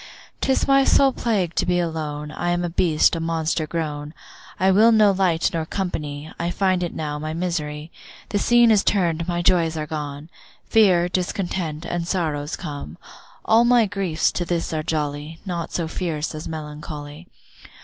[0.41, 4.15] 'Tis my sole plague to be alone, I am a beast, a monster grown,
[4.59, 7.91] I will no light nor company, I find it now my misery.
[8.29, 10.31] The scene is turn'd, my joys are gone,
[10.65, 12.97] Fear, discontent, and sorrows come.
[13.45, 17.27] All my griefs to this are jolly, Naught so fierce as melancholy.